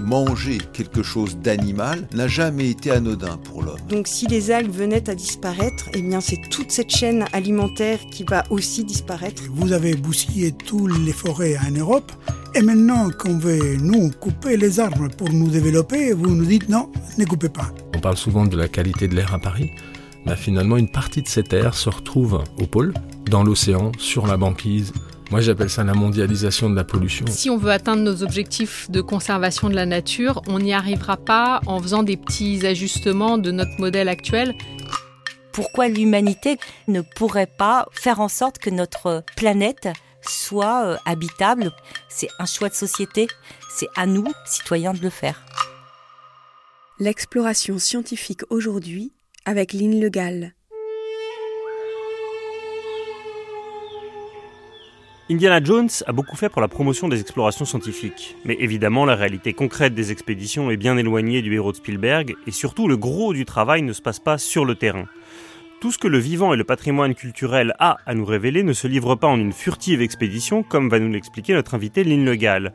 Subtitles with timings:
[0.00, 3.78] Manger quelque chose d'animal n'a jamais été anodin pour l'homme.
[3.88, 8.24] Donc si les algues venaient à disparaître, eh bien c'est toute cette chaîne alimentaire qui
[8.24, 9.42] va aussi disparaître.
[9.52, 12.12] Vous avez bousillé toutes les forêts en Europe
[12.54, 16.90] et maintenant qu'on veut nous couper les arbres pour nous développer, vous nous dites non,
[17.16, 17.72] ne coupez pas.
[17.94, 19.70] On parle souvent de la qualité de l'air à Paris.
[20.26, 22.92] Bah, finalement, une partie de cet air se retrouve au pôle,
[23.30, 24.92] dans l'océan, sur la banquise.
[25.30, 27.24] Moi, j'appelle ça la mondialisation de la pollution.
[27.28, 31.60] Si on veut atteindre nos objectifs de conservation de la nature, on n'y arrivera pas
[31.66, 34.56] en faisant des petits ajustements de notre modèle actuel.
[35.52, 36.58] Pourquoi l'humanité
[36.88, 39.88] ne pourrait pas faire en sorte que notre planète
[40.20, 41.70] soit euh, habitable?
[42.08, 43.28] C'est un choix de société,
[43.72, 45.44] c'est à nous, citoyens, de le faire.
[46.98, 49.12] L'exploration scientifique aujourd'hui
[49.44, 50.54] avec Lynn Le Gall.
[55.30, 58.34] Indiana Jones a beaucoup fait pour la promotion des explorations scientifiques.
[58.44, 62.50] Mais évidemment, la réalité concrète des expéditions est bien éloignée du héros de Spielberg, et
[62.50, 65.04] surtout le gros du travail ne se passe pas sur le terrain.
[65.80, 68.88] Tout ce que le vivant et le patrimoine culturel a à nous révéler ne se
[68.88, 72.72] livre pas en une furtive expédition, comme va nous l'expliquer notre invité Lynn Le Gall.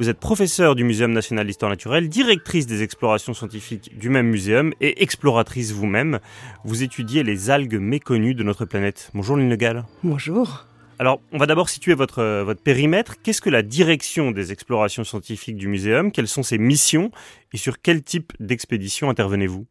[0.00, 4.72] Vous êtes professeur du Muséum national d'histoire naturelle, directrice des explorations scientifiques du même muséum
[4.80, 6.18] et exploratrice vous-même.
[6.64, 9.12] Vous étudiez les algues méconnues de notre planète.
[9.14, 9.84] Bonjour Lynn Le Gall.
[10.02, 10.66] Bonjour.
[10.98, 13.16] Alors, on va d'abord situer votre, euh, votre périmètre.
[13.22, 16.12] Qu'est-ce que la direction des explorations scientifiques du muséum?
[16.12, 17.10] Quelles sont ses missions?
[17.52, 19.66] Et sur quel type d'expédition intervenez-vous?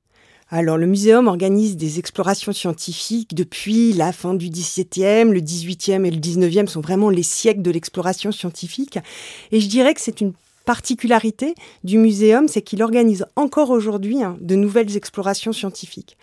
[0.53, 6.11] Alors le muséum organise des explorations scientifiques depuis la fin du XVIIe, le XVIIIe et
[6.11, 8.99] le XIXe sont vraiment les siècles de l'exploration scientifique.
[9.53, 10.33] Et je dirais que c'est une
[10.65, 16.17] particularité du muséum, c'est qu'il organise encore aujourd'hui hein, de nouvelles explorations scientifiques.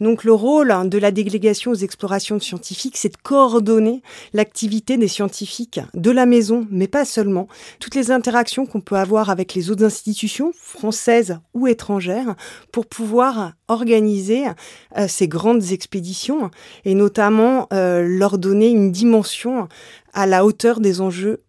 [0.00, 5.08] Donc le rôle hein, de la délégation aux explorations scientifiques, c'est de coordonner l'activité des
[5.08, 7.48] scientifiques de la maison, mais pas seulement.
[7.80, 12.34] Toutes les interactions qu'on peut avoir avec les autres institutions, françaises ou étrangères,
[12.72, 14.44] pour pouvoir organiser
[14.96, 16.50] euh, ces grandes expéditions
[16.84, 19.68] et notamment euh, leur donner une dimension
[20.12, 21.42] à la hauteur des enjeux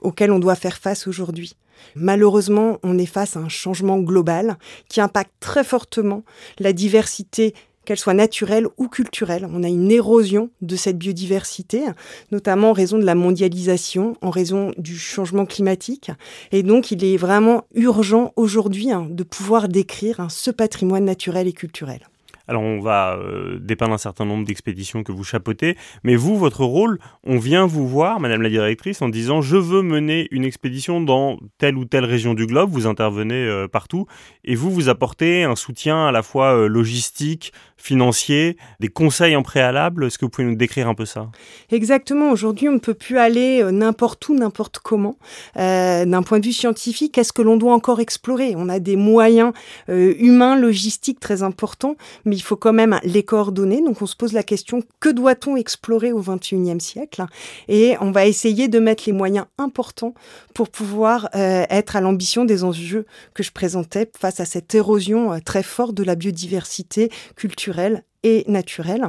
[0.00, 1.54] auxquels on doit faire face aujourd'hui.
[1.94, 4.56] Malheureusement, on est face à un changement global
[4.88, 6.22] qui impacte très fortement
[6.58, 7.54] la diversité
[7.88, 9.48] qu'elle soit naturelle ou culturelle.
[9.50, 11.84] On a une érosion de cette biodiversité,
[12.30, 16.10] notamment en raison de la mondialisation, en raison du changement climatique.
[16.52, 21.46] Et donc, il est vraiment urgent aujourd'hui hein, de pouvoir décrire hein, ce patrimoine naturel
[21.46, 22.00] et culturel.
[22.48, 26.64] Alors on va euh, dépeindre un certain nombre d'expéditions que vous chapeautez, mais vous, votre
[26.64, 31.02] rôle, on vient vous voir, Madame la Directrice, en disant je veux mener une expédition
[31.02, 34.06] dans telle ou telle région du globe, vous intervenez euh, partout,
[34.44, 39.42] et vous, vous apportez un soutien à la fois euh, logistique, financier, des conseils en
[39.42, 40.04] préalable.
[40.04, 41.30] Est-ce que vous pouvez nous décrire un peu ça?
[41.70, 42.30] Exactement.
[42.30, 45.16] Aujourd'hui, on ne peut plus aller n'importe où, n'importe comment.
[45.56, 48.54] Euh, D'un point de vue scientifique, qu'est-ce que l'on doit encore explorer?
[48.56, 49.52] On a des moyens
[49.88, 53.80] euh, humains, logistiques très importants, mais il faut quand même les coordonner.
[53.80, 57.24] Donc, on se pose la question que doit-on explorer au XXIe siècle?
[57.68, 60.14] Et on va essayer de mettre les moyens importants
[60.52, 65.32] pour pouvoir euh, être à l'ambition des enjeux que je présentais face à cette érosion
[65.32, 69.06] euh, très forte de la biodiversité culturelle naturel et naturelle.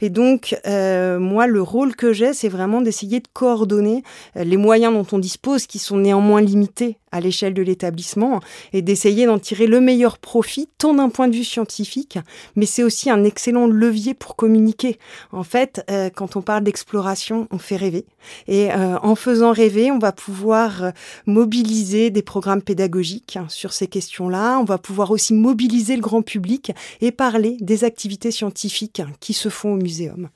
[0.00, 4.04] Et donc, euh, moi, le rôle que j'ai, c'est vraiment d'essayer de coordonner
[4.36, 8.40] euh, les moyens dont on dispose, qui sont néanmoins limités à l'échelle de l'établissement,
[8.72, 12.18] et d'essayer d'en tirer le meilleur profit, tant d'un point de vue scientifique,
[12.56, 14.98] mais c'est aussi un excellent levier pour communiquer.
[15.30, 18.06] En fait, euh, quand on parle d'exploration, on fait rêver.
[18.48, 20.92] Et en faisant rêver, on va pouvoir
[21.26, 24.58] mobiliser des programmes pédagogiques hein, sur ces questions-là.
[24.58, 26.72] On va pouvoir aussi mobiliser le grand public
[27.02, 30.28] et parler des activités scientifiques qui se font au muséum.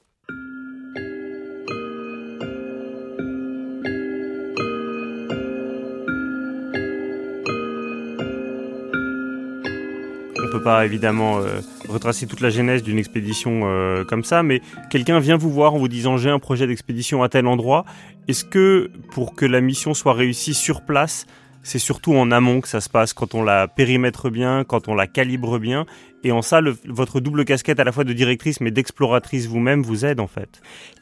[10.40, 14.62] On peut pas évidemment euh, retracer toute la genèse d'une expédition euh, comme ça, mais
[14.88, 17.84] quelqu'un vient vous voir en vous disant j'ai un projet d'expédition à tel endroit.
[18.28, 21.26] Est-ce que pour que la mission soit réussie sur place,
[21.62, 24.94] c'est surtout en amont que ça se passe, quand on la périmètre bien, quand on
[24.94, 25.84] la calibre bien?
[26.24, 29.82] Et en ça, le, votre double casquette à la fois de directrice mais d'exploratrice vous-même
[29.82, 30.48] vous aide en fait.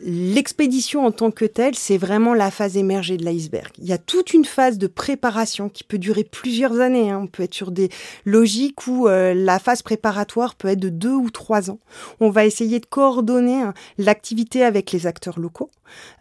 [0.01, 3.73] L'expédition en tant que telle, c'est vraiment la phase émergée de l'iceberg.
[3.79, 7.11] Il y a toute une phase de préparation qui peut durer plusieurs années.
[7.11, 7.21] Hein.
[7.23, 7.89] On peut être sur des
[8.25, 11.79] logiques où euh, la phase préparatoire peut être de deux ou trois ans.
[12.21, 15.71] On va essayer de coordonner hein, l'activité avec les acteurs locaux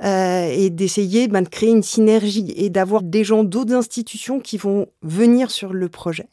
[0.04, 4.58] euh, et d'essayer ben, de créer une synergie et d'avoir des gens d'autres institutions qui
[4.58, 6.28] vont venir sur le projet.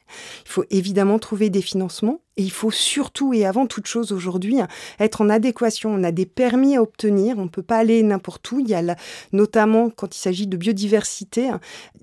[0.44, 4.58] Il faut évidemment trouver des financements Il faut surtout et avant toute chose aujourd'hui
[4.99, 5.90] être en adéquation.
[5.94, 8.61] On a des permis à obtenir, on ne peut pas aller n'importe où.
[8.61, 8.96] Il y a
[9.32, 11.50] notamment quand il s'agit de biodiversité,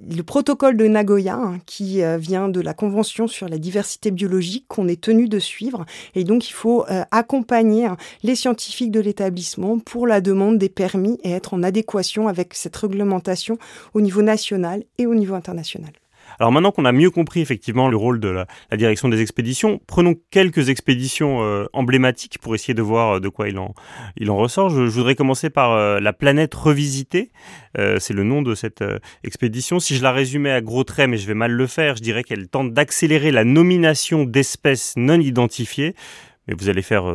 [0.08, 4.66] le protocole de Nagoya hein, qui euh, vient de la Convention sur la diversité biologique
[4.68, 5.86] qu'on est tenu de suivre.
[6.14, 10.70] Et donc il faut euh, accompagner hein, les scientifiques de l'établissement pour la demande des
[10.70, 13.58] permis et être en adéquation avec cette réglementation
[13.94, 15.92] au niveau national et au niveau international.
[16.40, 18.48] Alors maintenant qu'on a mieux compris effectivement le rôle de la,
[18.78, 23.50] direction des expéditions, prenons quelques expéditions euh, emblématiques pour essayer de voir euh, de quoi
[23.50, 23.74] il en,
[24.16, 24.70] il en ressort.
[24.70, 27.32] Je, voudrais commencer par euh, la planète revisitée.
[28.00, 28.84] C'est le nom de cette
[29.24, 29.80] expédition.
[29.80, 32.24] Si je la résumais à gros traits, mais je vais mal le faire, je dirais
[32.24, 35.94] qu'elle tente d'accélérer la nomination d'espèces non identifiées
[36.50, 37.06] mais vous allez faire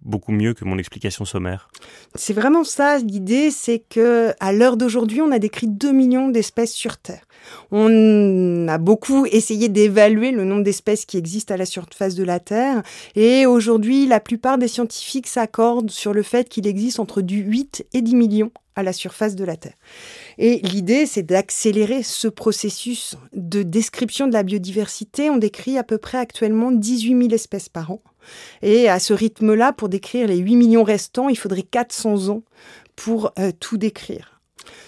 [0.00, 1.68] beaucoup mieux que mon explication sommaire.
[2.14, 6.72] C'est vraiment ça l'idée, c'est que à l'heure d'aujourd'hui, on a décrit 2 millions d'espèces
[6.72, 7.22] sur Terre.
[7.70, 12.40] On a beaucoup essayé d'évaluer le nombre d'espèces qui existent à la surface de la
[12.40, 12.82] Terre.
[13.14, 17.86] Et aujourd'hui, la plupart des scientifiques s'accordent sur le fait qu'il existe entre du 8
[17.92, 19.74] et 10 millions à la surface de la Terre.
[20.38, 25.30] Et l'idée, c'est d'accélérer ce processus de description de la biodiversité.
[25.30, 28.02] On décrit à peu près actuellement 18 000 espèces par an.
[28.62, 32.42] Et à ce rythme-là, pour décrire les 8 millions restants, il faudrait 400 ans
[32.96, 34.38] pour euh, tout décrire.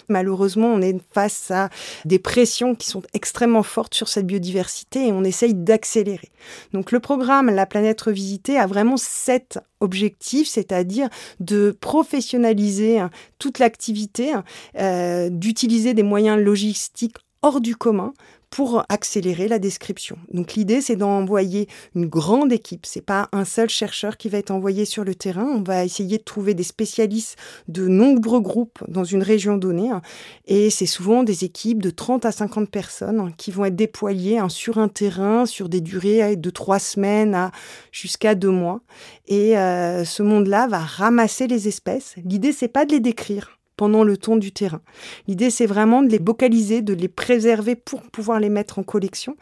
[0.08, 1.70] Malheureusement, on est face à
[2.04, 6.30] des pressions qui sont extrêmement fortes sur cette biodiversité et on essaye d'accélérer.
[6.72, 11.08] Donc le programme La planète revisitée a vraiment sept objectifs, c'est-à-dire
[11.38, 14.44] de professionnaliser hein, toute l'activité, hein,
[14.78, 18.12] euh, d'utiliser des moyens logistiques hors du commun
[18.50, 20.18] pour accélérer la description.
[20.32, 24.50] Donc l'idée c'est d'envoyer une grande équipe, c'est pas un seul chercheur qui va être
[24.50, 27.36] envoyé sur le terrain, on va essayer de trouver des spécialistes
[27.68, 30.02] de nombreux groupes dans une région donnée hein.
[30.46, 34.38] et c'est souvent des équipes de 30 à 50 personnes hein, qui vont être déployées
[34.38, 37.52] hein, sur un terrain sur des durées de trois semaines à
[37.92, 38.80] jusqu'à deux mois
[39.28, 42.16] et euh, ce monde-là va ramasser les espèces.
[42.24, 44.82] L'idée c'est pas de les décrire pendant le temps du terrain.
[45.26, 49.36] L'idée, c'est vraiment de les vocaliser, de les préserver pour pouvoir les mettre en collection.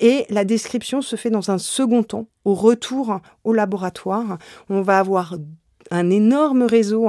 [0.00, 4.38] Et la description se fait dans un second temps, au retour au laboratoire.
[4.68, 5.36] On va avoir
[5.92, 7.08] un énorme réseau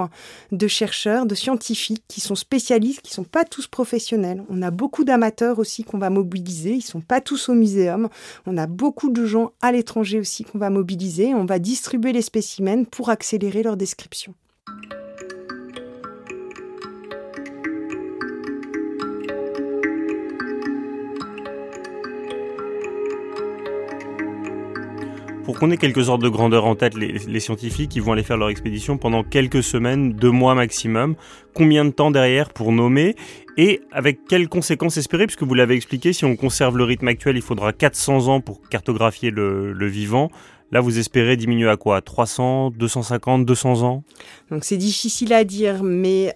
[0.52, 4.44] de chercheurs, de scientifiques qui sont spécialistes, qui sont pas tous professionnels.
[4.48, 6.74] On a beaucoup d'amateurs aussi qu'on va mobiliser.
[6.74, 8.10] Ils sont pas tous au muséum.
[8.46, 11.34] On a beaucoup de gens à l'étranger aussi qu'on va mobiliser.
[11.34, 14.36] On va distribuer les spécimens pour accélérer leur description.
[25.46, 28.38] Pour qu'on ait quelques ordres de grandeur en tête, les, scientifiques, ils vont aller faire
[28.38, 31.16] leur expédition pendant quelques semaines, deux mois maximum.
[31.54, 33.16] Combien de temps derrière pour nommer
[33.56, 35.28] et avec quelles conséquences espérer?
[35.28, 38.60] Puisque vous l'avez expliqué, si on conserve le rythme actuel, il faudra 400 ans pour
[38.70, 40.32] cartographier le, le vivant.
[40.72, 42.02] Là, vous espérez diminuer à quoi?
[42.02, 44.04] 300, 250, 200 ans?
[44.50, 46.36] Donc c'est difficile à dire, mais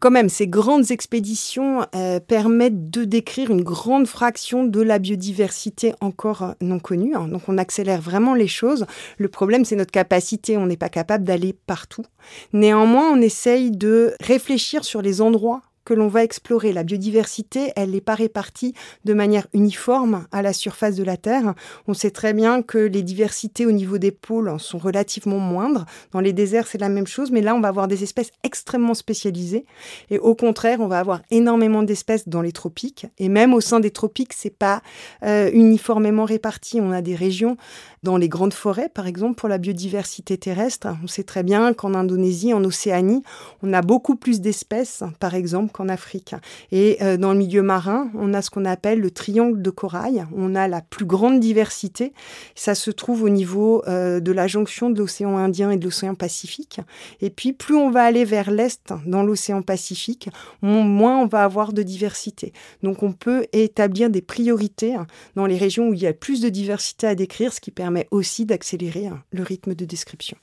[0.00, 5.94] quand même, ces grandes expéditions euh, permettent de décrire une grande fraction de la biodiversité
[6.00, 7.14] encore euh, non connue.
[7.14, 7.28] Hein.
[7.28, 8.86] Donc on accélère vraiment les choses.
[9.18, 10.56] Le problème, c'est notre capacité.
[10.56, 12.04] On n'est pas capable d'aller partout.
[12.52, 16.74] Néanmoins, on essaye de réfléchir sur les endroits que l'on va explorer.
[16.74, 18.74] La biodiversité, elle n'est pas répartie
[19.06, 21.54] de manière uniforme à la surface de la Terre.
[21.86, 25.86] On sait très bien que les diversités au niveau des pôles sont relativement moindres.
[26.12, 28.92] Dans les déserts, c'est la même chose, mais là, on va avoir des espèces extrêmement
[28.92, 29.64] spécialisées.
[30.10, 33.06] Et au contraire, on va avoir énormément d'espèces dans les tropiques.
[33.16, 34.82] Et même au sein des tropiques, c'est pas
[35.22, 36.82] euh, uniformément réparti.
[36.82, 37.56] On a des régions
[38.02, 40.88] dans les grandes forêts, par exemple, pour la biodiversité terrestre.
[41.02, 43.22] On sait très bien qu'en Indonésie, en Océanie,
[43.62, 46.34] on a beaucoup plus d'espèces, par exemple, qu'en Afrique.
[46.72, 50.26] Et euh, dans le milieu marin, on a ce qu'on appelle le triangle de corail.
[50.34, 52.12] On a la plus grande diversité.
[52.56, 56.16] Ça se trouve au niveau euh, de la jonction de l'océan Indien et de l'océan
[56.16, 56.80] Pacifique.
[57.20, 60.28] Et puis, plus on va aller vers l'est, dans l'océan Pacifique,
[60.62, 62.52] moins on va avoir de diversité.
[62.82, 65.06] Donc, on peut établir des priorités hein,
[65.36, 68.08] dans les régions où il y a plus de diversité à décrire, ce qui permet
[68.10, 70.36] aussi d'accélérer hein, le rythme de description.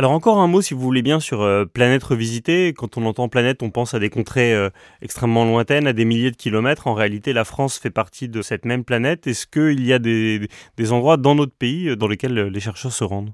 [0.00, 2.72] Alors encore un mot, si vous voulez bien, sur euh, planète revisitée.
[2.72, 4.70] Quand on entend planète, on pense à des contrées euh,
[5.02, 6.86] extrêmement lointaines, à des milliers de kilomètres.
[6.86, 9.26] En réalité, la France fait partie de cette même planète.
[9.26, 10.48] Est-ce qu'il y a des,
[10.92, 13.32] endroits dans notre pays euh, dans lesquels les chercheurs se rendent?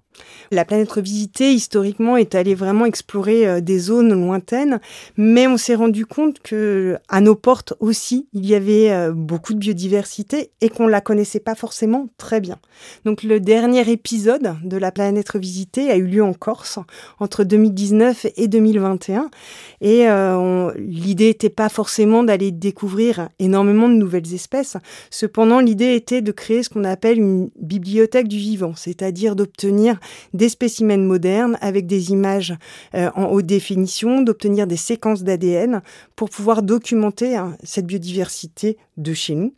[0.51, 4.81] La planète revisitée, historiquement, est allée vraiment explorer des zones lointaines,
[5.19, 9.59] mais on s'est rendu compte que à nos portes aussi, il y avait beaucoup de
[9.59, 12.59] biodiversité et qu'on la connaissait pas forcément très bien.
[13.05, 16.54] Donc le dernier épisode de la planète revisitée a eu lieu encore
[17.19, 19.31] Entre 2019 et 2021.
[19.81, 24.77] Et euh, l'idée n'était pas forcément d'aller découvrir énormément de nouvelles espèces.
[25.11, 29.99] Cependant, l'idée était de créer ce qu'on appelle une bibliothèque du vivant, c'est-à-dire d'obtenir
[30.33, 32.55] des spécimens modernes avec des images
[32.95, 35.83] euh, en haute définition, d'obtenir des séquences d'ADN
[36.17, 39.55] pour pouvoir documenter hein, cette biodiversité de chez nous.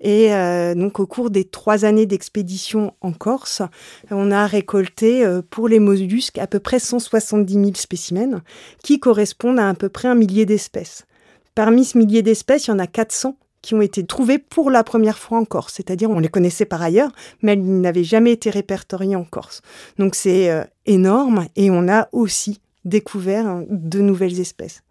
[0.00, 3.62] Et euh, donc au cours des trois années d'expédition en Corse,
[4.10, 8.42] on a récolté euh, pour les mollusques à peu près 170 000 spécimens
[8.82, 11.06] qui correspondent à à peu près un millier d'espèces.
[11.54, 14.84] Parmi ce millier d'espèces, il y en a 400 qui ont été trouvées pour la
[14.84, 17.10] première fois en Corse, c'est-à-dire on les connaissait par ailleurs,
[17.42, 19.60] mais elles n'avaient jamais été répertoriées en Corse.
[19.98, 24.82] Donc c'est euh, énorme et on a aussi découvert hein, de nouvelles espèces.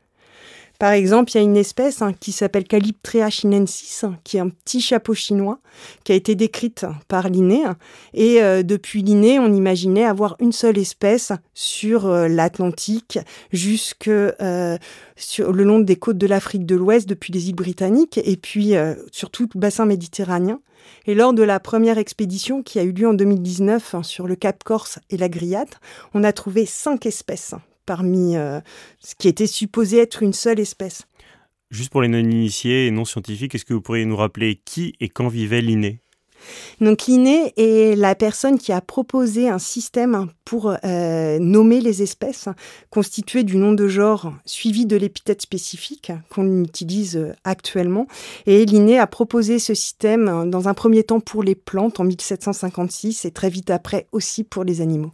[0.79, 4.41] Par exemple, il y a une espèce hein, qui s'appelle Calyptrea chinensis, hein, qui est
[4.41, 5.59] un petit chapeau chinois,
[6.03, 7.63] qui a été décrite par Linné.
[8.13, 13.19] Et euh, depuis Linné, on imaginait avoir une seule espèce sur euh, l'Atlantique,
[13.53, 14.77] jusque euh,
[15.39, 18.73] le long des côtes de l'Afrique de l'Ouest, depuis les îles britanniques, et puis
[19.11, 20.59] sur tout le bassin méditerranéen.
[21.07, 24.35] Et lors de la première expédition qui a eu lieu en 2019 hein, sur le
[24.35, 25.79] Cap Corse et la Griate,
[26.13, 27.55] on a trouvé cinq espèces
[27.85, 28.59] parmi euh,
[28.99, 31.03] ce qui était supposé être une seule espèce.
[31.71, 35.09] Juste pour les non-initiés et non scientifiques, est-ce que vous pourriez nous rappeler qui et
[35.09, 35.99] quand vivait Linné?
[36.81, 42.49] Donc Linné est la personne qui a proposé un système pour euh, nommer les espèces,
[42.89, 48.07] constitué du nom de genre suivi de l'épithète spécifique qu'on utilise euh, actuellement.
[48.45, 53.25] Et Linné a proposé ce système dans un premier temps pour les plantes en 1756
[53.25, 55.11] et très vite après aussi pour les animaux.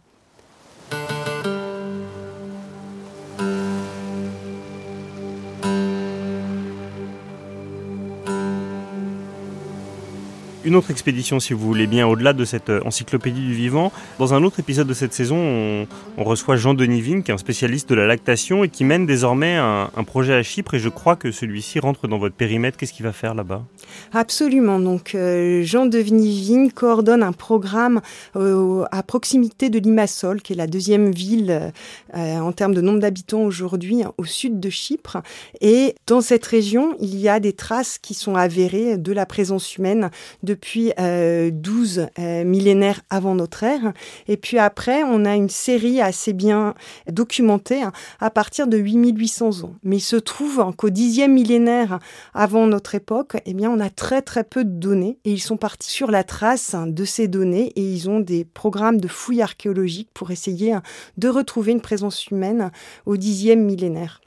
[10.64, 13.92] Une autre expédition, si vous voulez bien, au-delà de cette euh, encyclopédie du vivant.
[14.18, 17.88] Dans un autre épisode de cette saison, on, reçoit Jean-Denis Ving, qui est un spécialiste
[17.90, 20.74] de la lactation et qui mène désormais un, projet à Chypre.
[20.74, 22.76] Et je crois que celui-ci rentre dans votre périmètre.
[22.76, 23.64] Qu'est-ce qu'il va faire là-bas?
[24.12, 24.78] Absolument.
[24.78, 28.00] Donc, euh, Jean-Denis Ving coordonne un programme
[28.36, 31.72] euh, à proximité de Limassol, qui est la deuxième ville
[32.14, 35.18] en termes de nombre d'habitants aujourd'hui au sud de Chypre.
[35.60, 39.76] Et dans cette région, il y a des traces qui sont avérées de la présence
[39.76, 40.10] humaine
[40.42, 43.92] de depuis 12 euh, euh, millénaires avant notre ère.
[44.28, 46.74] Et puis après, on a une série assez bien
[47.10, 49.74] documentée hein, à partir de 8800 ans.
[49.82, 51.98] Mais il se trouve qu'au dixième millénaire
[52.34, 55.56] avant notre époque, eh bien, on a très très peu de données et ils sont
[55.56, 59.42] partis sur la trace hein, de ces données et ils ont des programmes de fouilles
[59.42, 60.82] archéologiques pour essayer hein,
[61.16, 62.70] de retrouver une présence humaine
[63.06, 64.20] au dixième millénaire.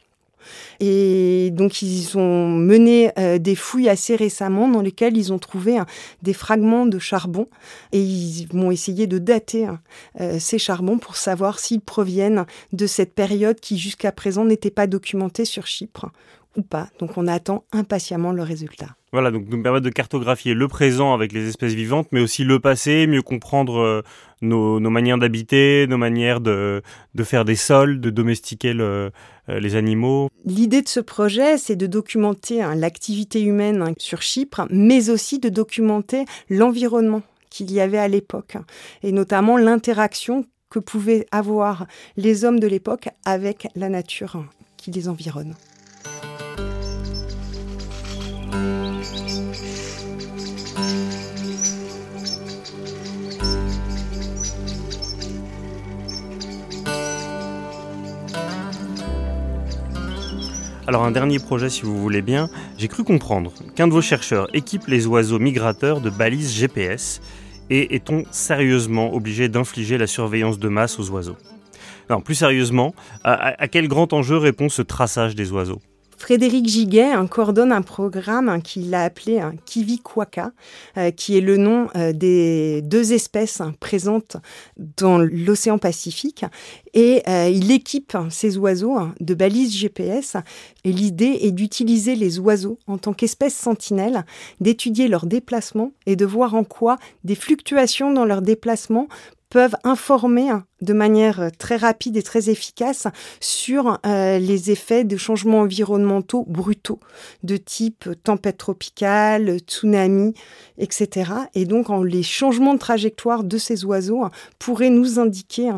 [0.80, 5.78] Et donc, ils ont mené euh, des fouilles assez récemment dans lesquelles ils ont trouvé
[5.78, 5.86] hein,
[6.22, 7.48] des fragments de charbon
[7.92, 9.80] et ils vont essayer de dater hein,
[10.20, 14.88] euh, ces charbons pour savoir s'ils proviennent de cette période qui jusqu'à présent n'était pas
[14.88, 16.08] documentée sur Chypre
[16.58, 16.90] ou pas.
[17.00, 18.96] Donc, on attend impatiemment le résultat.
[19.32, 23.08] Donc nous permettre de cartographier le présent avec les espèces vivantes, mais aussi le passé,
[23.08, 24.02] mieux comprendre euh,
[24.42, 26.82] nos, manières d'habiter, nos manières de,
[27.24, 29.10] faire des sols, de domestiquer euh,
[29.48, 30.30] les animaux.
[30.46, 35.40] L'idée de ce projet, c'est de documenter hein, l'activité humaine hein, sur Chypre, mais aussi
[35.40, 38.58] de documenter l'environnement qu'il y avait à l'époque,
[39.02, 44.44] et notamment l'interaction que pouvaient avoir les hommes de l'époque avec la nature
[44.78, 45.56] qui les environne.
[60.88, 64.48] Alors un dernier projet si vous voulez bien, j'ai cru comprendre qu'un de vos chercheurs
[64.54, 67.22] équipe les oiseaux migrateurs de balises GPS
[67.72, 71.38] et est-on sérieusement obligé d'infliger la surveillance de masse aux oiseaux?
[72.12, 75.82] Non, plus sérieusement, à quel grand enjeu répond ce traçage des oiseaux?
[76.26, 80.54] Frédéric Giguet coordonne un programme qu'il a appelé un Kiwikwaka,
[80.98, 84.38] euh, qui est le nom euh, des deux espèces présentes
[84.98, 86.44] dans l'océan Pacifique.
[86.96, 90.36] Et euh, il équipe ces oiseaux de balises GPS.
[90.84, 94.26] Et l'idée est d'utiliser les oiseaux en tant qu'espèces sentinelles,
[94.60, 99.08] d'étudier leurs déplacements et de voir en quoi des fluctuations dans leurs déplacements
[99.50, 103.08] peuvent informer de manière très rapide et très efficace
[103.40, 107.00] sur euh, les effets de changements environnementaux brutaux
[107.44, 110.34] de type tempête tropicale, tsunami,
[110.78, 111.32] etc.
[111.54, 114.26] Et donc les changements de trajectoire de ces oiseaux
[114.60, 115.72] pourraient nous indiquer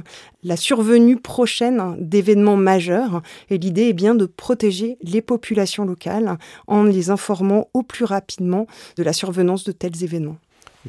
[0.43, 3.21] la survenue prochaine d'événements majeurs.
[3.49, 8.67] Et l'idée est bien de protéger les populations locales en les informant au plus rapidement
[8.95, 10.37] de la survenance de tels événements.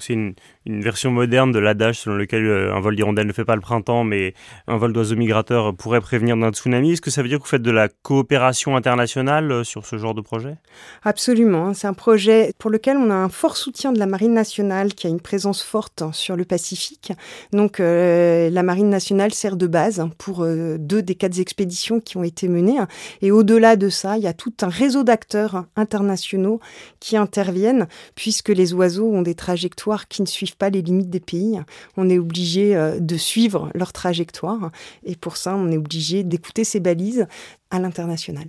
[0.00, 0.34] C'est une,
[0.66, 4.04] version moderne de l'adage selon lequel euh, un vol d'hirondelle ne fait pas le printemps,
[4.04, 4.34] mais
[4.66, 6.92] un vol d'oiseaux migrateurs pourrait prévenir d'un tsunami.
[6.92, 9.96] Est-ce que ça veut dire que vous faites de la coopération internationale euh, sur ce
[9.96, 10.56] genre de projet?
[11.04, 11.68] Absolument.
[11.68, 11.74] Hein.
[11.74, 15.06] C'est un projet pour lequel on a un fort soutien de la Marine nationale qui
[15.06, 17.12] a une présence forte sur le Pacifique.
[17.52, 22.24] Donc euh, la Marine nationale sert de base pour deux des quatre expéditions qui ont
[22.24, 22.78] été menées.
[23.22, 26.60] Et au-delà de ça, il y a tout un réseau d'acteurs internationaux
[27.00, 31.21] qui interviennent puisque les oiseaux ont des trajectoires qui ne suivent pas les limites des
[31.21, 31.59] pays.
[31.97, 34.71] On est obligé euh, de suivre leur trajectoire
[35.04, 37.26] et pour ça, on est obligé d'écouter ces balises
[37.71, 38.47] à l'international.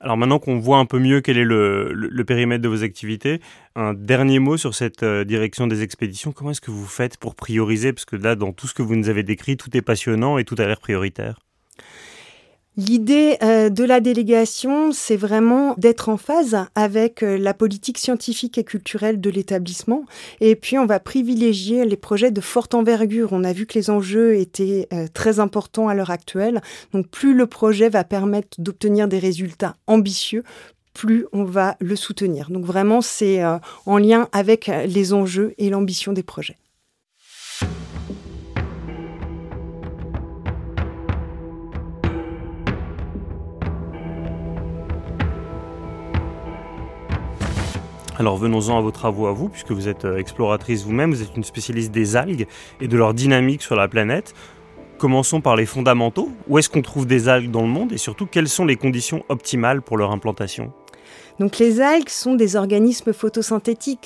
[0.00, 3.40] Alors maintenant qu'on voit un peu mieux quel est le, périmètre de vos activités,
[3.74, 6.30] un dernier mot sur cette euh, direction des expéditions.
[6.30, 7.92] Comment est-ce que vous faites pour prioriser?
[7.92, 10.44] Parce que là, dans tout ce que vous nous avez décrit, tout est passionnant et
[10.44, 11.40] tout a l'air prioritaire.
[12.78, 18.56] L'idée euh, de la délégation, c'est vraiment d'être en phase avec euh, la politique scientifique
[18.56, 20.04] et culturelle de l'établissement.
[20.40, 23.30] Et puis, on va privilégier les projets de forte envergure.
[23.32, 26.62] On a vu que les enjeux étaient euh, très importants à l'heure actuelle.
[26.92, 30.44] Donc, plus le projet va permettre d'obtenir des résultats ambitieux,
[30.94, 32.48] plus on va le soutenir.
[32.48, 33.42] Donc, vraiment, c'est
[33.86, 36.56] en lien avec les enjeux et l'ambition des projets.
[48.18, 51.36] Alors venons-en à vos travaux à vous, puisque vous êtes euh, exploratrice vous-même, vous êtes
[51.36, 52.48] une spécialiste des algues
[52.80, 54.34] et de leur dynamique sur la planète.
[54.98, 56.28] Commençons par les fondamentaux.
[56.48, 59.22] Où est-ce qu'on trouve des algues dans le monde et surtout quelles sont les conditions
[59.28, 60.72] optimales pour leur implantation?
[61.38, 64.04] Donc les algues sont des organismes photosynthétiques,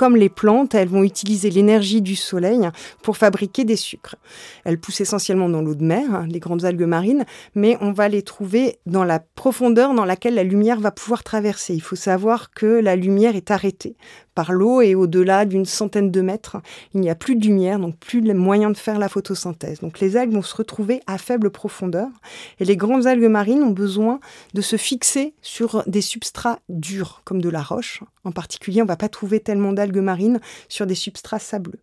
[0.00, 2.70] comme les plantes, elles vont utiliser l'énergie du soleil
[3.02, 4.16] pour fabriquer des sucres.
[4.64, 8.08] Elles poussent essentiellement dans l'eau de mer, hein, les grandes algues marines, mais on va
[8.08, 11.74] les trouver dans la profondeur dans laquelle la lumière va pouvoir traverser.
[11.74, 13.94] Il faut savoir que la lumière est arrêtée
[14.34, 16.58] par l'eau et au-delà d'une centaine de mètres,
[16.94, 19.80] il n'y a plus de lumière, donc plus de moyen de faire la photosynthèse.
[19.80, 22.08] Donc les algues vont se retrouver à faible profondeur
[22.58, 24.20] et les grandes algues marines ont besoin
[24.54, 28.02] de se fixer sur des substrats durs, comme de la roche.
[28.24, 31.80] En particulier, on ne va pas trouver tellement d'algues marines sur des substrats sableux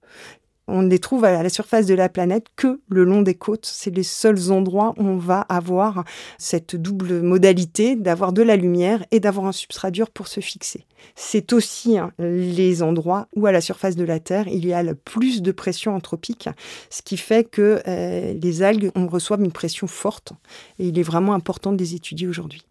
[0.68, 3.66] on ne les trouve à la surface de la planète que le long des côtes.
[3.66, 6.04] C'est les seuls endroits où on va avoir
[6.38, 10.86] cette double modalité d'avoir de la lumière et d'avoir un substrat dur pour se fixer.
[11.16, 14.84] C'est aussi hein, les endroits où à la surface de la Terre, il y a
[14.84, 16.50] le plus de pression anthropique,
[16.90, 20.34] ce qui fait que euh, les algues, on reçoit une pression forte
[20.80, 22.66] et il est vraiment important de les étudier aujourd'hui.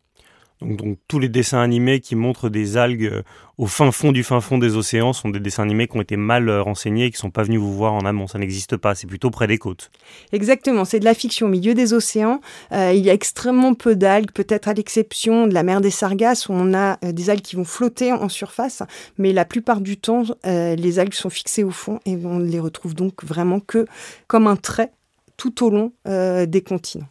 [0.62, 3.22] Donc, tous les dessins animés qui montrent des algues euh,
[3.58, 6.16] au fin fond du fin fond des océans sont des dessins animés qui ont été
[6.16, 8.26] mal euh, renseignés et qui ne sont pas venus vous voir en amont.
[8.26, 9.90] Ça n'existe pas, c'est plutôt près des côtes.
[10.32, 11.46] Exactement, c'est de la fiction.
[11.46, 12.40] Au milieu des océans,
[12.72, 16.48] euh, il y a extrêmement peu d'algues, peut-être à l'exception de la mer des Sargasses
[16.48, 18.82] où on a des algues qui vont flotter en surface,
[19.18, 22.60] mais la plupart du temps, les algues sont fixées au fond et on ne les
[22.60, 23.86] retrouve donc vraiment que
[24.26, 24.90] comme un trait
[25.36, 27.08] tout au long des continents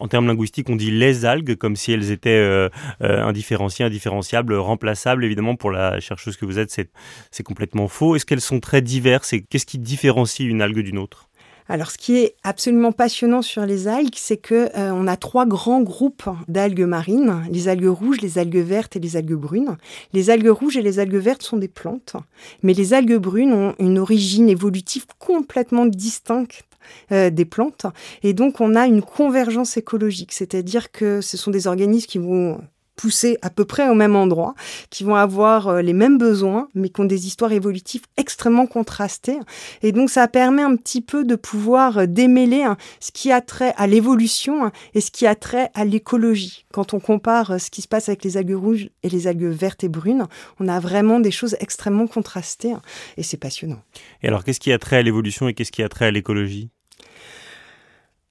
[0.00, 2.68] en termes linguistiques, on dit les algues comme si elles étaient euh,
[3.02, 5.24] euh, indifférenciées, indiférenciables, remplaçables.
[5.24, 6.70] Évidemment, pour la chercheuse que vous êtes,
[7.30, 8.16] c'est complètement faux.
[8.16, 11.30] Est-ce qu'elles sont très diverses et qu'est-ce qui différencie une algue d'une autre?
[11.70, 15.46] Alors, ce qui est absolument passionnant sur les algues, c'est que euh, on a trois
[15.46, 19.76] grands groupes d'algues marines les algues rouges, les algues vertes et les algues brunes.
[20.12, 22.16] Les algues rouges et les algues vertes sont des plantes,
[22.64, 26.64] mais les algues brunes ont une origine évolutive complètement distincte
[27.12, 27.86] euh, des plantes.
[28.22, 32.60] Et donc, on a une convergence écologique, c'est-à-dire que ce sont des organismes qui vont
[33.00, 34.54] pousser à peu près au même endroit,
[34.90, 39.38] qui vont avoir euh, les mêmes besoins, mais qui ont des histoires évolutives extrêmement contrastées.
[39.82, 43.40] Et donc ça permet un petit peu de pouvoir euh, démêler hein, ce qui a
[43.40, 46.66] trait à l'évolution hein, et ce qui a trait à l'écologie.
[46.74, 49.82] Quand on compare ce qui se passe avec les algues rouges et les algues vertes
[49.82, 50.26] et brunes,
[50.58, 52.82] on a vraiment des choses extrêmement contrastées hein,
[53.16, 53.80] et c'est passionnant.
[54.22, 56.68] Et alors qu'est-ce qui a trait à l'évolution et qu'est-ce qui a trait à l'écologie?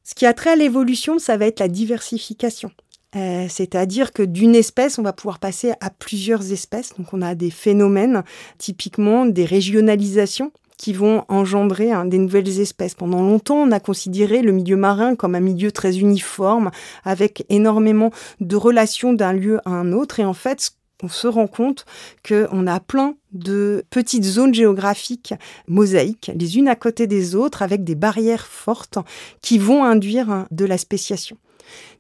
[0.04, 2.72] Ce qui a trait à l'évolution, ça va être la diversification.
[3.16, 6.94] Euh, c'est-à-dire que d'une espèce, on va pouvoir passer à plusieurs espèces.
[6.98, 8.24] Donc on a des phénomènes,
[8.58, 12.94] typiquement des régionalisations qui vont engendrer hein, des nouvelles espèces.
[12.94, 16.72] Pendant longtemps, on a considéré le milieu marin comme un milieu très uniforme,
[17.04, 20.22] avec énormément de relations d'un lieu à un autre.
[20.22, 20.72] Et en fait,
[21.04, 21.86] on se rend compte
[22.28, 25.34] qu'on a plein de petites zones géographiques
[25.68, 29.00] mosaïques, les unes à côté des autres, avec des barrières fortes
[29.42, 31.38] qui vont induire de la spéciation.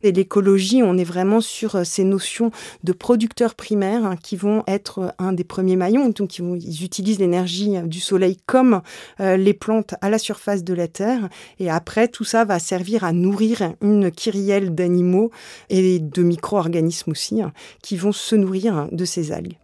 [0.03, 2.51] Et l'écologie, on est vraiment sur euh, ces notions
[2.83, 6.09] de producteurs primaires hein, qui vont être euh, un des premiers maillons.
[6.09, 8.81] Donc, ils, utilisent l'énergie euh, du soleil comme
[9.19, 11.29] les plantes à la surface de la Terre.
[11.59, 15.31] Et après, tout ça va servir à nourrir une kyrielle d'animaux
[15.69, 17.51] et de micro-organismes aussi hein,
[17.81, 19.57] qui vont se nourrir de ces algues.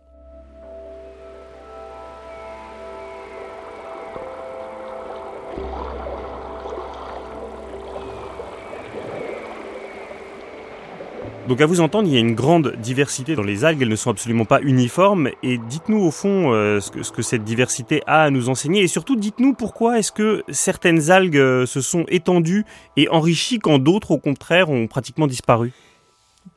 [11.47, 13.95] Donc à vous entendre, il y a une grande diversité dans les algues, elles ne
[13.95, 15.29] sont absolument pas uniformes.
[15.43, 18.81] Et dites-nous au fond euh, ce, que, ce, que, cette diversité a à nous enseigner.
[18.81, 22.65] Et surtout, dites-nous pourquoi est-ce que certaines algues euh, se sont étendues
[22.97, 25.71] et enrichies quand d'autres, au contraire, ont pratiquement disparu?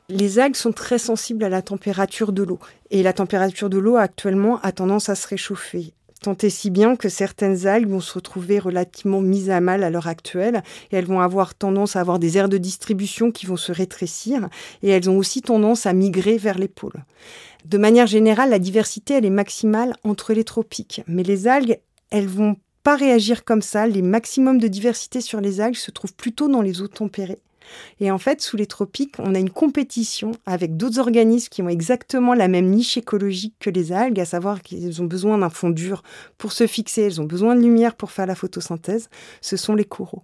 [0.07, 2.59] Les algues sont très sensibles à la température de l'eau.
[2.89, 5.93] Et la température de l'eau actuellement a tendance à se réchauffer.
[6.21, 9.89] Tant et si bien que certaines algues vont se retrouver relativement mises à mal à
[9.89, 13.57] l'heure actuelle et elles vont avoir tendance à avoir des aires de distribution qui vont
[13.57, 14.49] se rétrécir
[14.83, 17.05] et elles ont aussi tendance à migrer vers les pôles.
[17.65, 21.01] De manière générale, la diversité, elle est maximale entre les tropiques.
[21.07, 21.79] Mais les algues,
[22.09, 23.87] elles vont pas réagir comme ça.
[23.87, 27.39] Les maximums de diversité sur les algues se trouvent plutôt dans les eaux tempérées.
[27.99, 31.69] Et en fait, sous les tropiques, on a une compétition avec d'autres organismes qui ont
[31.69, 35.69] exactement la même niche écologique que les algues, à savoir qu'ils ont besoin d'un fond
[35.69, 36.03] dur
[36.37, 39.09] pour se fixer, elles ont besoin de lumière pour faire la photosynthèse.
[39.41, 40.23] Ce sont les coraux.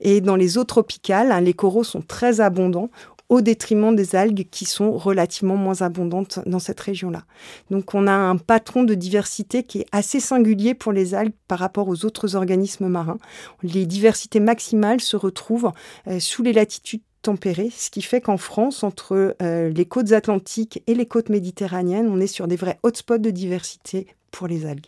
[0.00, 2.90] Et dans les eaux tropicales, hein, les coraux sont très abondants
[3.30, 7.24] au détriment des algues qui sont relativement moins abondantes dans cette région-là.
[7.70, 11.60] Donc on a un patron de diversité qui est assez singulier pour les algues par
[11.60, 13.18] rapport aux autres organismes marins.
[13.62, 15.72] Les diversités maximales se retrouvent
[16.08, 20.82] euh, sous les latitudes tempérées, ce qui fait qu'en France, entre euh, les côtes atlantiques
[20.86, 24.86] et les côtes méditerranéennes, on est sur des vrais hotspots de diversité pour les algues.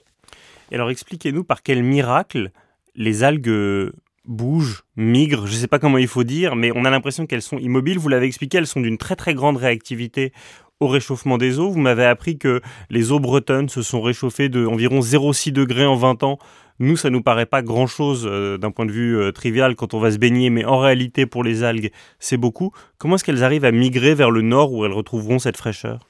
[0.73, 2.51] alors expliquez-nous par quel miracle
[2.97, 3.93] les algues
[4.25, 7.43] bougent, migrent, je ne sais pas comment il faut dire, mais on a l'impression qu'elles
[7.43, 7.99] sont immobiles.
[7.99, 10.33] Vous l'avez expliqué, elles sont d'une très très grande réactivité
[10.81, 11.71] au réchauffement des eaux.
[11.71, 15.97] Vous m'avez appris que les eaux bretonnes se sont réchauffées de environ 0,6 degrés en
[15.97, 16.39] 20 ans.
[16.79, 20.01] Nous, ça nous paraît pas grand-chose euh, d'un point de vue euh, trivial quand on
[20.01, 22.73] va se baigner, mais en réalité, pour les algues, c'est beaucoup.
[22.99, 26.01] Comment est-ce qu'elles arrivent à migrer vers le nord où elles retrouveront cette fraîcheur?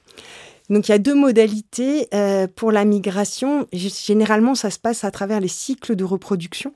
[0.69, 3.67] Donc il y a deux modalités euh, pour la migration.
[3.73, 6.73] Généralement, ça se passe à travers les cycles de reproduction.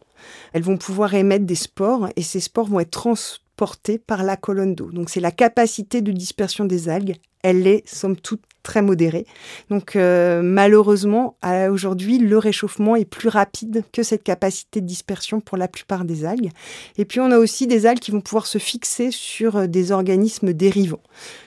[0.53, 4.75] Elles vont pouvoir émettre des spores et ces spores vont être transportés par la colonne
[4.75, 4.91] d'eau.
[4.91, 7.15] Donc c'est la capacité de dispersion des algues.
[7.43, 9.25] Elle est, somme toute, très modérée.
[9.69, 11.37] Donc euh, malheureusement,
[11.71, 16.25] aujourd'hui, le réchauffement est plus rapide que cette capacité de dispersion pour la plupart des
[16.25, 16.49] algues.
[16.97, 19.93] Et puis on a aussi des algues qui vont pouvoir se fixer sur euh, des
[19.93, 21.01] organismes dérivants.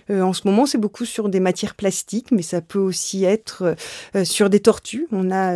[0.08, 3.76] Euh, en ce moment, c'est beaucoup sur des matières plastiques, mais ça peut aussi être
[4.24, 5.06] sur des tortues.
[5.12, 5.54] On a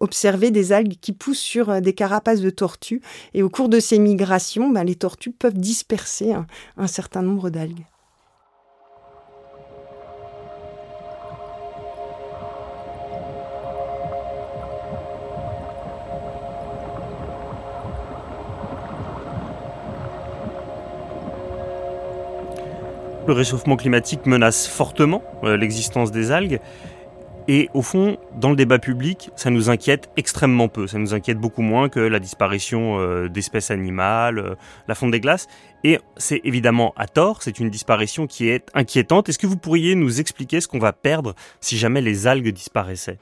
[0.00, 3.00] observé des algues qui poussent sur des carapaces de tortues.
[3.34, 6.32] Et au cours de ces migrations, ben, les tortues peuvent disperser
[6.76, 7.84] un certain nombre d'algues.
[23.26, 26.60] Le réchauffement climatique menace fortement euh, l'existence des algues.
[27.48, 30.86] Et au fond, dans le débat public, ça nous inquiète extrêmement peu.
[30.86, 34.54] Ça nous inquiète beaucoup moins que la disparition euh, d'espèces animales, euh,
[34.88, 35.46] la fonte des glaces.
[35.84, 39.28] Et c'est évidemment à tort, c'est une disparition qui est inquiétante.
[39.28, 43.18] Est-ce que vous pourriez nous expliquer ce qu'on va perdre si jamais les algues disparaissaient?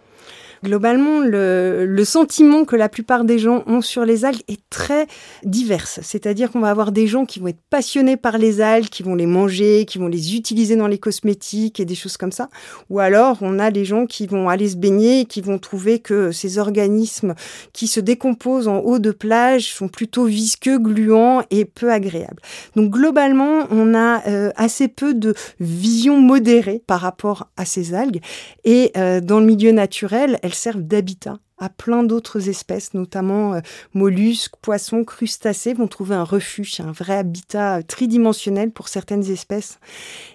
[0.65, 5.09] Globalement, le, sentiment que la plupart des gens ont sur les algues est très
[5.43, 5.89] divers.
[5.89, 9.17] C'est-à-dire qu'on va avoir des gens qui vont être passionnés par les algues, qui vont
[9.17, 12.49] les manger, qui vont les utiliser dans les cosmétiques et des choses comme ça.
[12.91, 15.99] Ou alors, on a des gens qui vont aller se baigner et qui vont trouver
[15.99, 17.35] que ces organismes
[17.73, 22.43] qui se décomposent en eau de plage sont plutôt visqueux, gluants et peu agréables.
[22.77, 28.21] Donc, globalement, on a euh, assez peu de vision modérée par rapport à ces algues.
[28.65, 33.61] Et euh, dans le milieu naturel, elles servent d'habitat à plein d'autres espèces, notamment euh,
[33.95, 39.79] mollusques, poissons, crustacés, vont trouver un refuge, un vrai habitat tridimensionnel pour certaines espèces.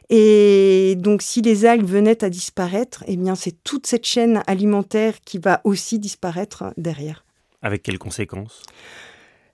[0.09, 5.15] Et donc, si les algues venaient à disparaître, eh bien, c'est toute cette chaîne alimentaire
[5.25, 7.25] qui va aussi disparaître derrière.
[7.61, 8.63] Avec quelles conséquences?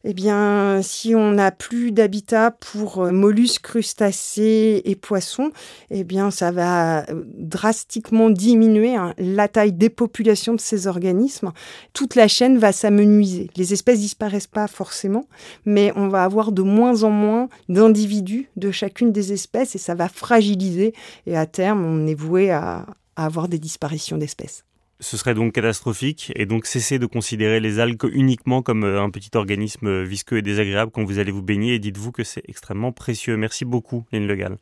[0.06, 5.52] Eh bien, si on n'a plus d'habitat pour euh, mollusques, crustacés et poissons,
[5.92, 11.54] eh bien, ça va euh, drastiquement diminuer hein, la taille des populations de ces organismes.
[11.94, 13.50] Toute la chaîne va s'amenuiser.
[13.56, 15.26] Les espèces disparaissent pas forcément,
[15.66, 19.96] mais on va avoir de moins en moins d'individus de chacune des espèces et ça
[19.96, 20.94] va fragiliser.
[21.28, 22.86] Et à terme, on est voué à
[23.16, 24.66] avoir des disparitions d'espèces.
[25.04, 29.10] Ce serait donc catastrophique et donc cessez de considérer les algues uniquement comme euh, un
[29.10, 32.42] petit organisme euh, visqueux et désagréable quand vous allez vous baigner et dites-vous que c'est
[32.48, 33.36] extrêmement précieux.
[33.36, 34.58] Merci beaucoup, Lynn Legal.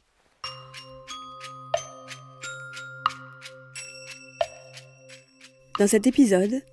[5.78, 6.64] Dans cet épisode,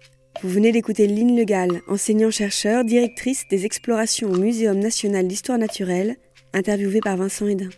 [0.42, 6.16] vous venez d'écouter Lynn Legal, enseignant-chercheur, directrice des explorations au Muséum national d'histoire naturelle,
[6.54, 7.68] interviewée par Vincent Hédin.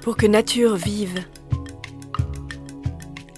[0.00, 1.24] Pour que nature vive